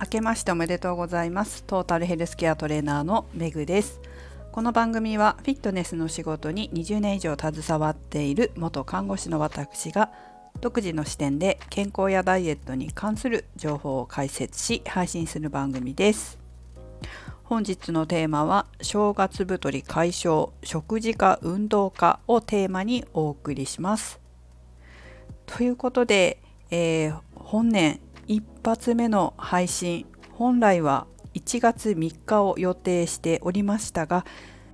[0.00, 1.64] 明けましておめでとうございます。
[1.64, 4.00] トータルヘルスケアトレーナーのメグです。
[4.52, 10.12] この番組はフィットネスの仕事に20年以上携わっている元看護師の私が
[10.60, 16.38] 独自の視点で健康やダイエットに関する情報を解説し配信する番組です。
[17.42, 24.20] 本日のテーマは正月太り解消食事か運動かをテーマにお送りします。
[25.46, 26.38] ということで、
[26.70, 27.98] えー、本年
[28.68, 34.26] 発目の配信本来は1月3日を予定しておりましたが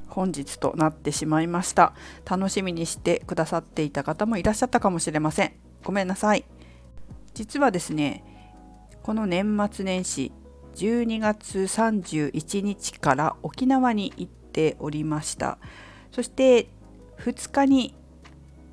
[0.08, 1.94] 本日となってしまいました。
[2.28, 5.52] 楽しみにしてくださっていた方もいらっしゃったかもしれません。
[5.84, 6.44] ごめんなさい。
[7.34, 8.24] 実はですね
[9.04, 10.32] この年末年始
[10.74, 15.58] 12月31日から沖縄に行っておりました。
[16.10, 16.68] そして
[17.20, 17.94] 2日に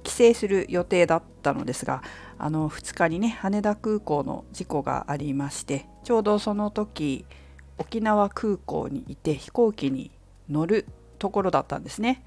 [0.02, 2.04] 帰省する予定だったのですが
[2.38, 7.26] あの2日にね羽田空港の事故がありましてちょうどその時
[7.78, 10.12] 沖縄空港にいて飛行機に
[10.50, 10.86] 乗る
[11.18, 12.24] ところだったんですね。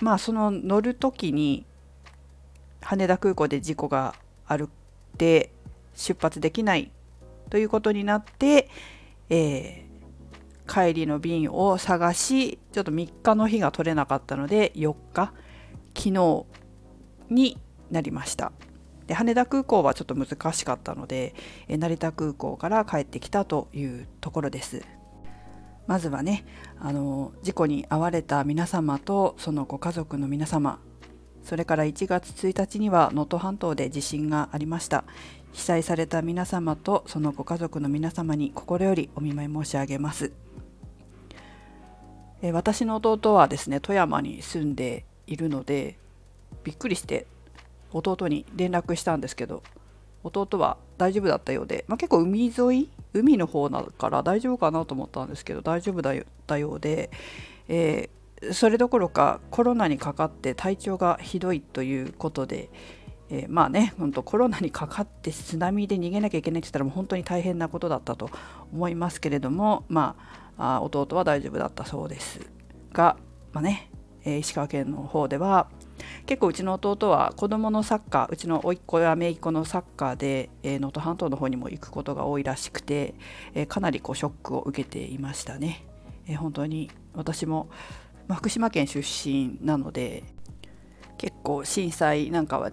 [0.00, 1.64] まあその乗る時に
[2.80, 4.14] 羽田空港で事故が
[4.46, 5.52] あるって
[5.94, 6.90] 出発できない
[7.50, 8.68] ということになって、
[9.28, 15.32] えー、帰りの便を探しちょっと3日の日が取れなかったので4日
[15.96, 16.46] 昨日
[17.30, 17.58] に
[17.90, 18.52] なりました。
[19.06, 21.34] で羽田空港はちょっと難しかったので
[21.68, 24.82] 成田空港から帰ってきたというところです。
[25.86, 26.44] まずはね
[26.78, 30.78] あの事故に遭われた皆様とそのご家族の皆様
[31.42, 35.04] それから1月1日には能登半島で地震がありました。
[35.52, 40.32] 被災された皆様とそのご家族の皆様に心よりお見舞い申し上げます。
[42.52, 45.98] 私の弟はですね富山に住んでいるので
[46.64, 47.26] びっくりして
[47.92, 49.62] 弟に連絡したんですけど
[50.22, 57.10] 弟は大丈夫だったようで、まあ、結構海沿い海の方だから大丈夫かなと思ったんですけど大丈夫だようで、
[57.68, 62.70] えー、それどころかコロナにかかって体調がひどいということで、
[63.30, 68.30] えー、まあね本当コロナにかかって津波で逃げなきゃいけないって言ったらもう本当に大変なことだったと
[68.72, 70.16] 思いますけれどもま
[70.58, 72.40] あ弟は大丈夫だったそうです
[72.92, 73.16] が
[73.52, 73.90] まあね、
[74.24, 75.68] えー、石川県の方では
[76.26, 83.14] 結構うちの弟は子どものサッカーうちの甥っ子や姪っ子のサッカーで能登、えー、半島の方にも行くことが多いらしくて、
[83.54, 85.84] えー、かなりこうショックを受けていましたね。
[86.26, 87.68] えー、本当に私も、
[88.28, 90.24] まあ、福島県出身なので
[91.18, 92.70] 結構震災なんかは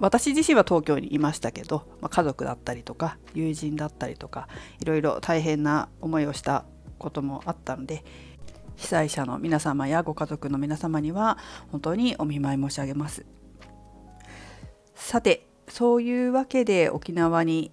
[0.00, 4.48] 私自身は東京にいましたけど、まあ、家族だったりとか友人だったりとか
[4.80, 6.64] いろいろ大変な思いをした
[6.98, 8.04] こともあったので、
[8.76, 11.38] 被災者の皆様やご家族の皆様には
[11.70, 13.24] 本当にお見舞い申し上げます。
[14.94, 17.72] さてそういうわけで沖縄に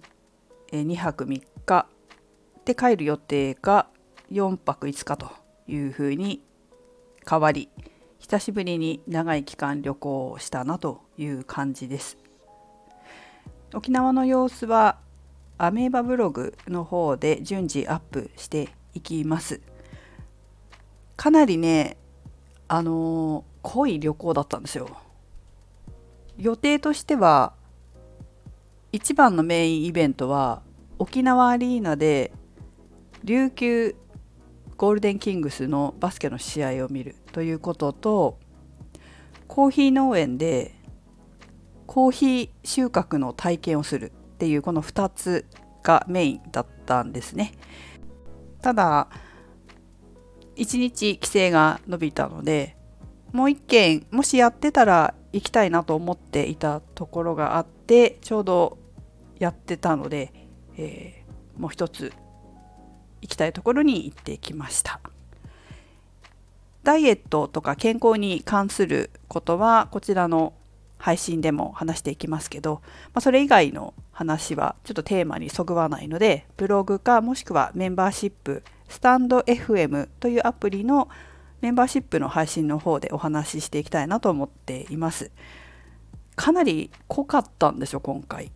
[0.72, 1.86] 2泊3日
[2.64, 3.86] で帰る予定が
[4.30, 5.30] 4泊5日と
[5.66, 6.42] いうふうに
[7.28, 7.68] 変わり
[8.18, 12.16] 久しぶりに長い期間旅行をしたなという感じです。
[13.74, 14.98] 沖縄の様子は
[15.58, 19.60] アメーバブログの方で順次アップしていきます。
[21.22, 21.96] かなりね
[22.66, 24.88] あの濃い旅行だったんですよ。
[26.36, 27.52] 予定としては
[28.90, 30.62] 一番のメインイベントは
[30.98, 32.32] 沖縄アリーナで
[33.22, 33.96] 琉球
[34.76, 38.40] ゴールデンキングスのバスケの試合を見るということと
[39.46, 40.74] コーヒー農園で
[41.86, 45.46] コーヒー収穫の体験をするっていうこの2つ
[45.84, 47.52] がメインだったんですね。
[48.60, 49.08] ただ
[50.56, 52.76] 1日規制が伸びたので
[53.32, 58.78] もう1件もしやってたら行きたいなと思っていたところがあってちょうど
[59.38, 60.32] やってたので、
[60.76, 62.12] えー、もう一つ
[63.22, 65.00] 行きたいところに行ってきました。
[66.82, 70.52] ダイエットとか健康に関することはこちらの
[70.98, 78.62] 配信でも話していきますけど、まあ、それ以外の話はちょっとテーマにそぐわないのでブログかもしくはメンバーシップ
[78.92, 81.08] スタンド FM というアプリの
[81.62, 85.30] メンバーシップの配信の方でお話ししていきたいなと思っています。
[86.36, 88.52] かなり濃かったんですよ今回。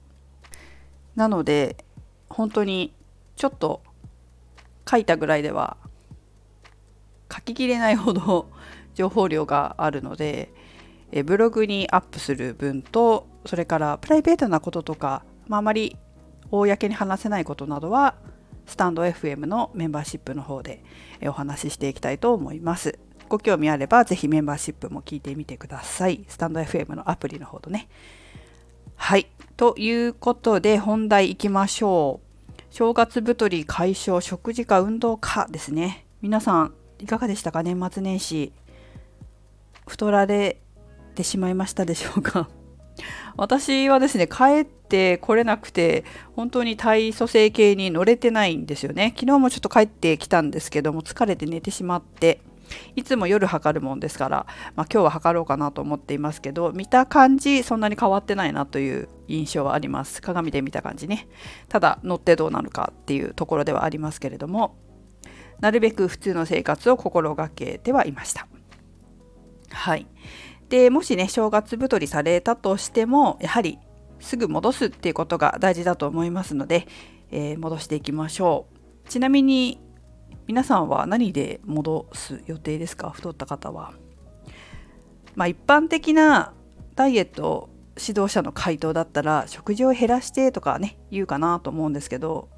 [1.14, 1.78] なので
[2.28, 2.92] 本当に
[3.36, 3.82] ちょっと
[4.88, 5.78] 書いたぐらいでは
[7.32, 8.50] 書ききれないほど
[8.94, 10.52] 情報量があるので
[11.12, 15.96] えブログにアップする分とそれからプライベートなこととか、まあ、あまり
[16.50, 18.16] 公に話せないことなどは
[18.66, 20.82] スタンド FM のメンバーシップの方で
[21.22, 22.98] お話ししていきたいと思います。
[23.28, 26.24] ご興味あればぜひメンバーシップも聞いてみてください。
[26.28, 27.88] スタンド FM のアプリの方とね。
[28.96, 37.62] はいということで本題いきましょう正月太り解消食事か運動かですね皆さんいかがでしたか？
[37.62, 38.52] 年末年始
[39.86, 40.60] 太られ
[41.14, 42.48] てしまいましたでしょうか？
[43.36, 46.04] 私はですね帰ってこれなくて
[46.34, 49.12] 本当に体組成計に乗れてないんですよね。
[49.16, 52.40] 昨日もちょっと帰ってきたんですけども疲れて寝てしまって
[52.94, 60.22] いつも夜測るもんですから、まあ、今日は測ろうかなと思っていますけど見た感じそんなに変わってないなという印象はあります。
[60.22, 61.28] 鏡で見た感じね。
[61.68, 64.76] ただ乗ってどうなるかっていうところではありますけれども
[65.60, 68.46] なるべく普通の生活を心がけてはいました。
[69.70, 70.06] はい。
[70.68, 73.78] でもしね正月太りされたとしてもやはり
[74.18, 76.88] すぐ戻すっていうことが大事だと思いますので、
[77.30, 78.66] えー、戻していきましょ
[79.04, 79.08] う。
[79.08, 79.80] ちなみに
[80.46, 83.10] 皆さんは何で戻す予定ですか？
[83.10, 83.92] 太った方は。
[85.34, 86.54] まあ一般的な
[86.94, 87.68] ダイエット
[87.98, 92.48] 指導者の回答だったら食事を減らしてとかね言うかなと思うんですけど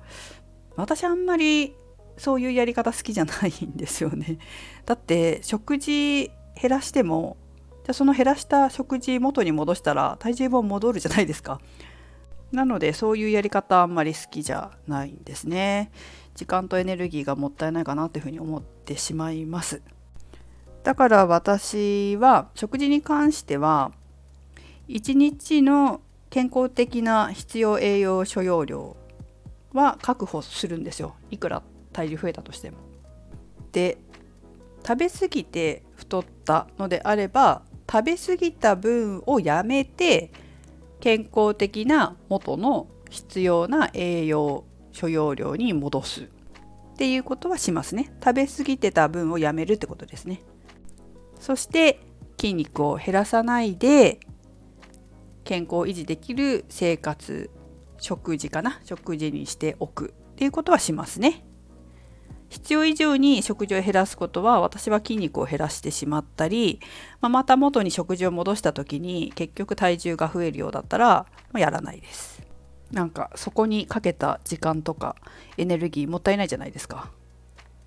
[0.77, 1.75] 私あんまり
[2.17, 4.39] そういうやり方好きじゃないんですよね。
[4.87, 7.37] だって食事減らしても
[7.89, 11.59] じゃその減らした食事元に戻したら体重も戻るじゃないですか。
[12.53, 15.91] なのでそういうやり方あんまり好きじゃないんですね。
[16.35, 19.81] 時間とエネルギーがもったいないかなっていうふうに思ってしまいます。
[20.85, 23.91] だから私は食事に関しては
[24.89, 28.99] 1日の健康的な必要栄養所要量
[29.73, 31.63] は確保するんですよいくら
[31.95, 32.77] 体重増えたとしても。
[33.73, 33.97] で
[34.87, 40.31] 食べ過ぎて太ったのであれば食べ過ぎた分をやめて
[41.01, 46.23] 健康的な元の必要な栄養所要量に戻す。
[46.23, 46.27] っ
[46.99, 48.13] ていうことはしますね。
[48.23, 50.43] 食べ過ぎてた分をやめるってことですね。
[51.41, 52.01] そして
[52.39, 54.19] 筋肉を減らさないで
[55.45, 57.51] 健康を維持できる生活
[57.99, 58.81] 食事かな？
[58.85, 60.13] 食事にしておく。
[60.33, 61.45] っていうことはしますね。
[62.49, 66.81] 必要以上に食事を減らすことは私は筋肉を減らしてしまったり、
[67.21, 72.43] まあ、また元に食事を戻した時に結局体重が増えるようだったら、まあ、やらないです。
[72.91, 75.15] なんかそこにかけた時間とか
[75.59, 77.11] エネルギーもったいないじゃないですか。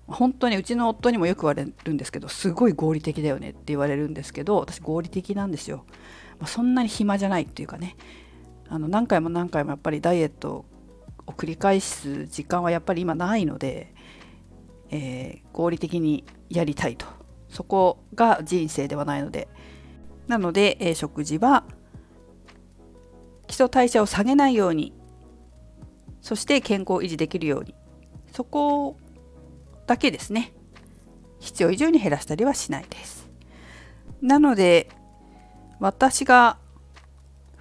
[0.06, 5.84] 本当にうちの夫にもよく言われるんですけどすごい合理的だよねって言われるんですけど私合理的なんですよ、
[6.38, 7.96] まあ、そんなに暇じゃないっていうかね。
[8.68, 10.64] あの何回も何回もやっぱりダイエット
[11.26, 13.92] を繰り返す時間はやっぱり今ないので
[14.92, 17.06] えー、合理的にやりたいと。
[17.48, 19.48] そこが人生ではないので。
[20.28, 21.64] なので、えー、食事は
[23.48, 24.92] 基礎代謝を下げないように。
[26.20, 27.74] そして健康を維持できるように。
[28.30, 28.96] そこ
[29.86, 30.52] だけですね。
[31.40, 33.28] 必要以上に減らしたりはしないです。
[34.20, 34.88] なので
[35.80, 36.58] 私が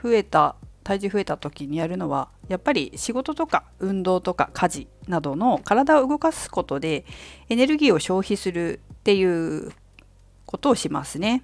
[0.02, 7.06] 増えた体重増えた時にやるのはやっぱり仕事とか運動とか家事などの体を動かすことで
[7.50, 9.72] エネルギーを消費するっていう
[10.48, 11.44] ことをしますね。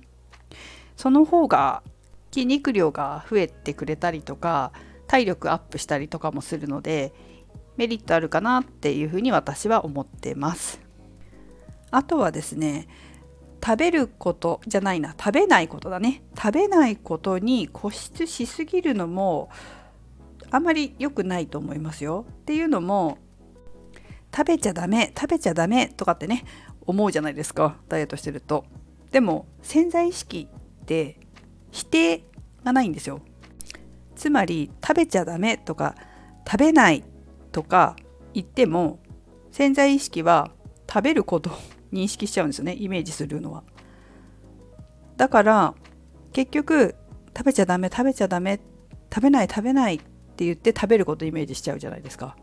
[0.95, 1.83] その方が
[2.31, 4.71] 筋肉量が増えてくれたりとか
[5.05, 7.13] 体力アップしたりとかもするので
[7.77, 10.81] メリットあるかなっていうふうに私は思ってます。
[11.91, 12.87] あとはですね
[13.63, 19.49] 食べることじゃないな食べないことだね食べないことに固執しすぎるのも
[20.51, 23.17] あんまり良くないと思いますよっていうのも
[24.35, 26.43] 食べちゃダメ食べちゃダメとかってね
[26.85, 28.65] 思うじゃないですかダイエットしてると
[29.11, 30.47] でも潜在意識
[30.81, 31.19] って
[31.71, 32.23] 否定
[32.63, 33.21] がないんですよ
[34.15, 35.95] つまり食べちゃダメとか
[36.45, 37.03] 食べない
[37.51, 37.95] とか
[38.33, 38.99] 言っても
[39.51, 40.51] 潜在意識は
[40.89, 41.53] 食べることを
[41.91, 43.63] 認識しちゃうんですよねイメージするのは。
[45.15, 45.73] だから
[46.31, 46.95] 結局
[47.35, 48.59] 食べちゃダメ食べちゃダメ
[49.13, 52.35] 食べない食べないって言って食べることをイメージしちゃうじゃないですか。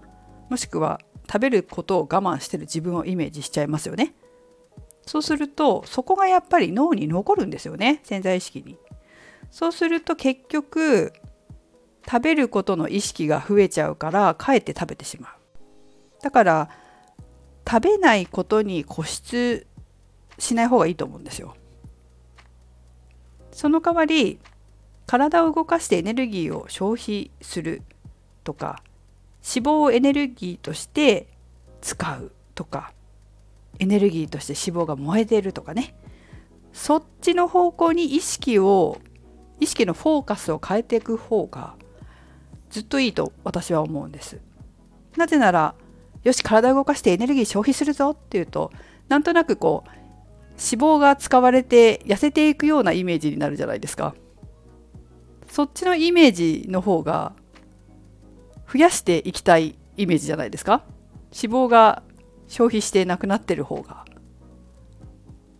[0.49, 4.15] もしくは食べることを我慢してる自分をイメージしちゃいますよね。
[5.07, 8.79] そうするとそこがやっぱり脳に残るんですよね潜在意識に。
[9.51, 11.13] そうすると結局
[12.07, 15.33] 食べることの意識が増えちゃうからかえって食べてしまう。
[16.23, 16.71] だから
[17.69, 19.67] 食べないことに固執
[20.39, 21.55] しない方がいいと思うんですよ。
[23.53, 24.41] その代わり
[25.07, 27.83] 体を動かしてエネルギーを消費する
[28.43, 28.83] とか
[29.47, 31.29] 脂肪をエネルギーとして
[31.83, 32.93] 使うとか
[33.79, 35.95] エネルギーとして脂肪が燃えてるとかね
[36.73, 39.01] そっちの方向に意識を
[39.61, 41.75] 意識のフォーカスを変えていく方が
[42.71, 44.41] ずっといいと私は思うんです。
[45.17, 45.77] なぜなら
[46.25, 48.73] よし体を動かしてエネルギー消費するぞっていうと
[49.09, 54.15] なんとなくこう脂肪が使われて痩せていくようなイメージになるじゃないですか
[55.49, 57.33] そっちのイメージの方が
[58.75, 60.83] 増やしていきたいイメージじゃないですか？
[61.33, 62.02] 脂肪が
[62.49, 64.04] 消費してなくなってる方が。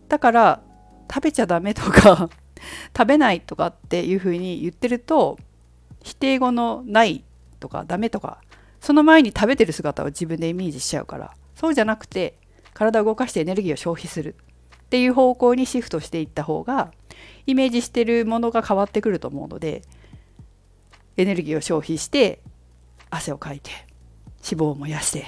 [0.09, 0.61] だから
[1.09, 2.29] 食べちゃダメとか
[2.95, 5.37] 食べないとかっていうふうに言ってると
[6.03, 7.23] 否定語のない
[7.61, 8.39] とかダメとか
[8.81, 12.37] その前に食べてる姿を自分でイメージしちゃうからそうじゃなくて
[12.73, 14.35] 体を動かしてエネルギーを消費する。
[14.83, 16.91] っていう方向にシフトしていった方が
[17.47, 19.81] イメージしてるものが変わってくると思うので
[21.17, 22.41] エネルギーを消費して
[23.15, 23.71] 汗をかいて
[24.49, 25.25] 脂肪を燃やして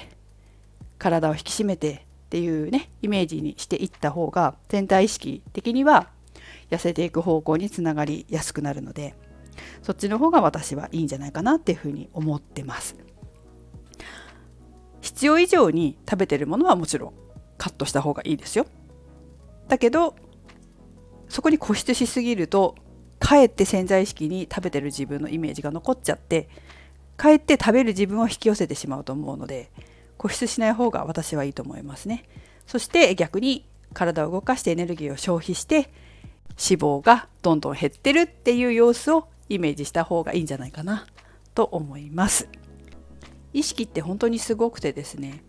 [0.98, 6.08] 体を引き締めてっていうねイメージにしていった方が全体意識的には
[6.70, 9.14] 痩せていく方向につながりやすくなるので
[9.82, 12.96] そっちの方が私はいいんじゃないかなっていうふうに思ってます。
[15.00, 17.12] 必要以上に食べてるものはもちろん
[17.56, 18.66] カットした方がいいですよ。
[19.68, 20.14] だけど
[21.28, 22.74] そこに固執しすぎると
[23.18, 26.48] かえって潜在意識に食べてる自分のイメージが残っちゃって
[27.18, 29.70] かえって食べる自分を引き寄せてしまうと思うので
[30.16, 32.24] 固執しない方が私はいいと思いますね。
[32.66, 35.90] そして逆に体を動かしてエネルギーを消費して
[36.58, 41.06] 脂肪がどんどん減ってるっていう様子をイメージした方がいいんじゃないかな
[41.54, 42.48] と思います。
[43.52, 45.42] 意識って本当にすごくてですね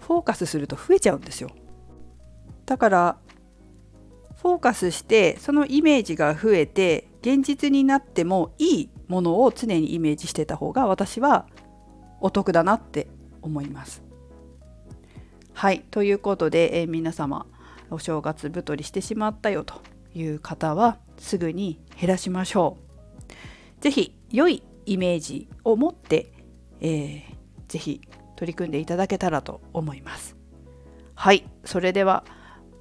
[0.00, 1.50] フォーカスすると増えちゃうんですよ。
[2.66, 3.16] だから
[4.40, 11.46] フォーカスしてそのイメージが増えて現実になってもいいものを常にイメージしてた方が私は
[12.20, 13.08] お得だなって
[13.42, 14.02] 思います
[15.52, 17.46] はいということで、えー、皆様
[17.92, 19.82] お正月太りしてしまったよと
[20.14, 23.32] いう方はすぐに減らしましょう。
[23.80, 26.32] 是非良いイメージを持って、
[26.80, 27.22] えー、
[27.68, 28.00] ぜひ
[28.36, 30.36] 取り組んでいただけたらと思います。
[31.14, 32.24] はい、それでは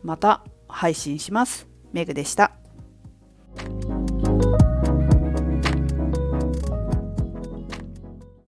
[0.03, 1.67] また配信します。
[1.91, 2.53] メグでした。